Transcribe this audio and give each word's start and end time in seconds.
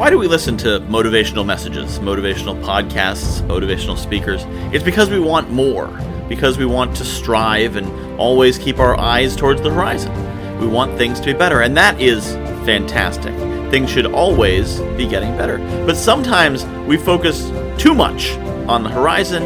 Why 0.00 0.08
do 0.08 0.16
we 0.16 0.28
listen 0.28 0.56
to 0.56 0.80
motivational 0.80 1.44
messages, 1.44 1.98
motivational 1.98 2.58
podcasts, 2.64 3.42
motivational 3.42 3.98
speakers? 3.98 4.44
It's 4.74 4.82
because 4.82 5.10
we 5.10 5.20
want 5.20 5.50
more, 5.50 5.88
because 6.26 6.56
we 6.56 6.64
want 6.64 6.96
to 6.96 7.04
strive 7.04 7.76
and 7.76 8.18
always 8.18 8.56
keep 8.56 8.78
our 8.78 8.98
eyes 8.98 9.36
towards 9.36 9.60
the 9.60 9.68
horizon. 9.68 10.10
We 10.58 10.68
want 10.68 10.96
things 10.96 11.20
to 11.20 11.26
be 11.26 11.34
better, 11.34 11.60
and 11.60 11.76
that 11.76 12.00
is 12.00 12.32
fantastic. 12.64 13.34
Things 13.70 13.90
should 13.90 14.06
always 14.06 14.80
be 14.96 15.06
getting 15.06 15.36
better. 15.36 15.58
But 15.84 15.98
sometimes 15.98 16.64
we 16.88 16.96
focus 16.96 17.50
too 17.76 17.92
much 17.92 18.30
on 18.70 18.82
the 18.82 18.88
horizon 18.88 19.42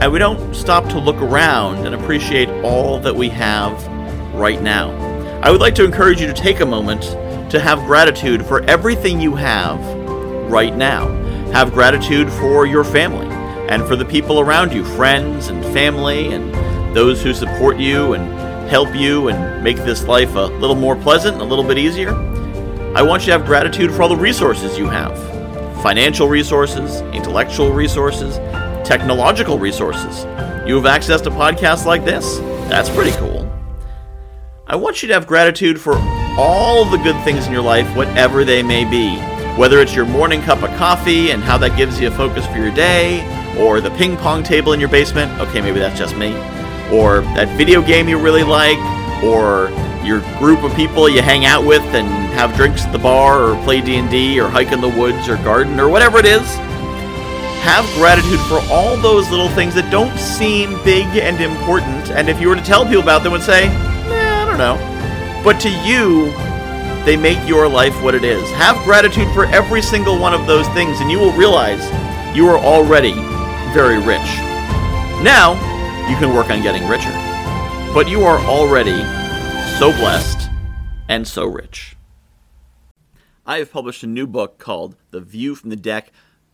and 0.00 0.10
we 0.10 0.18
don't 0.18 0.54
stop 0.54 0.84
to 0.84 0.98
look 0.98 1.16
around 1.16 1.84
and 1.84 1.94
appreciate 1.94 2.48
all 2.64 2.98
that 3.00 3.14
we 3.14 3.28
have 3.28 3.86
right 4.32 4.62
now. 4.62 4.90
I 5.42 5.50
would 5.50 5.60
like 5.60 5.74
to 5.74 5.84
encourage 5.84 6.18
you 6.18 6.26
to 6.28 6.32
take 6.32 6.60
a 6.60 6.66
moment 6.66 7.02
to 7.50 7.60
have 7.60 7.84
gratitude 7.84 8.46
for 8.46 8.62
everything 8.64 9.20
you 9.20 9.34
have 9.34 9.97
right 10.48 10.74
now. 10.74 11.08
Have 11.52 11.72
gratitude 11.72 12.30
for 12.32 12.66
your 12.66 12.84
family 12.84 13.26
and 13.68 13.86
for 13.86 13.96
the 13.96 14.04
people 14.04 14.40
around 14.40 14.72
you, 14.72 14.84
friends 14.84 15.48
and 15.48 15.62
family, 15.66 16.32
and 16.32 16.52
those 16.96 17.22
who 17.22 17.32
support 17.34 17.78
you 17.78 18.14
and 18.14 18.68
help 18.68 18.94
you 18.94 19.28
and 19.28 19.62
make 19.62 19.76
this 19.76 20.04
life 20.04 20.34
a 20.34 20.46
little 20.46 20.76
more 20.76 20.96
pleasant, 20.96 21.40
a 21.40 21.44
little 21.44 21.64
bit 21.64 21.78
easier. 21.78 22.14
I 22.94 23.02
want 23.02 23.22
you 23.22 23.26
to 23.26 23.38
have 23.38 23.46
gratitude 23.46 23.92
for 23.92 24.02
all 24.02 24.08
the 24.08 24.16
resources 24.16 24.78
you 24.78 24.88
have 24.88 25.16
financial 25.82 26.28
resources, 26.28 27.02
intellectual 27.14 27.70
resources, 27.70 28.36
technological 28.86 29.58
resources. 29.58 30.24
You 30.66 30.74
have 30.76 30.86
access 30.86 31.20
to 31.22 31.30
podcasts 31.30 31.84
like 31.84 32.04
this. 32.04 32.38
That's 32.68 32.90
pretty 32.90 33.12
cool. 33.12 33.48
I 34.66 34.76
want 34.76 35.02
you 35.02 35.08
to 35.08 35.14
have 35.14 35.26
gratitude 35.26 35.80
for 35.80 35.94
all 36.36 36.84
the 36.84 36.98
good 36.98 37.22
things 37.24 37.46
in 37.46 37.52
your 37.52 37.62
life, 37.62 37.96
whatever 37.96 38.44
they 38.44 38.62
may 38.62 38.84
be. 38.84 39.37
Whether 39.58 39.80
it's 39.80 39.92
your 39.92 40.06
morning 40.06 40.40
cup 40.40 40.62
of 40.62 40.70
coffee 40.76 41.32
and 41.32 41.42
how 41.42 41.58
that 41.58 41.76
gives 41.76 41.98
you 41.98 42.06
a 42.06 42.10
focus 42.12 42.46
for 42.46 42.58
your 42.58 42.70
day, 42.70 43.26
or 43.58 43.80
the 43.80 43.90
ping 43.90 44.16
pong 44.16 44.44
table 44.44 44.72
in 44.72 44.78
your 44.78 44.88
basement, 44.88 45.32
okay, 45.40 45.60
maybe 45.60 45.80
that's 45.80 45.98
just 45.98 46.16
me, 46.16 46.32
or 46.92 47.22
that 47.34 47.48
video 47.58 47.82
game 47.82 48.08
you 48.08 48.20
really 48.20 48.44
like, 48.44 48.78
or 49.20 49.68
your 50.06 50.20
group 50.38 50.62
of 50.62 50.72
people 50.76 51.08
you 51.08 51.22
hang 51.22 51.44
out 51.44 51.66
with 51.66 51.82
and 51.92 52.06
have 52.34 52.54
drinks 52.54 52.84
at 52.84 52.92
the 52.92 53.00
bar 53.00 53.42
or 53.42 53.60
play 53.64 53.80
D&D 53.80 54.38
or 54.38 54.48
hike 54.48 54.70
in 54.70 54.80
the 54.80 54.88
woods 54.88 55.28
or 55.28 55.34
garden 55.38 55.80
or 55.80 55.88
whatever 55.88 56.20
it 56.20 56.24
is. 56.24 56.46
Have 57.66 57.84
gratitude 57.94 58.38
for 58.46 58.60
all 58.72 58.96
those 58.96 59.28
little 59.28 59.48
things 59.48 59.74
that 59.74 59.90
don't 59.90 60.16
seem 60.20 60.80
big 60.84 61.04
and 61.16 61.40
important, 61.40 62.12
and 62.12 62.28
if 62.28 62.40
you 62.40 62.48
were 62.48 62.54
to 62.54 62.62
tell 62.62 62.84
people 62.84 63.02
about 63.02 63.24
them 63.24 63.32
would 63.32 63.42
say, 63.42 63.66
I 63.66 64.44
don't 64.46 64.56
know. 64.56 64.76
But 65.42 65.58
to 65.62 65.68
you, 65.84 66.32
they 67.04 67.16
make 67.16 67.48
your 67.48 67.68
life 67.68 68.00
what 68.02 68.14
it 68.14 68.24
is. 68.24 68.48
Have 68.52 68.82
gratitude 68.84 69.32
for 69.34 69.46
every 69.46 69.82
single 69.82 70.18
one 70.18 70.34
of 70.34 70.46
those 70.46 70.68
things, 70.68 71.00
and 71.00 71.10
you 71.10 71.18
will 71.18 71.32
realize 71.32 71.82
you 72.36 72.48
are 72.48 72.58
already 72.58 73.14
very 73.72 73.98
rich. 73.98 74.28
Now, 75.22 75.52
you 76.08 76.16
can 76.16 76.34
work 76.34 76.50
on 76.50 76.62
getting 76.62 76.86
richer. 76.88 77.12
But 77.94 78.08
you 78.08 78.22
are 78.24 78.38
already 78.40 79.02
so 79.78 79.92
blessed 79.92 80.48
and 81.08 81.26
so 81.26 81.46
rich. 81.46 81.96
I 83.46 83.58
have 83.58 83.72
published 83.72 84.02
a 84.02 84.06
new 84.06 84.26
book 84.26 84.58
called 84.58 84.96
The 85.10 85.20
View 85.20 85.54
from 85.54 85.70
the 85.70 85.76
Deck 85.76 86.12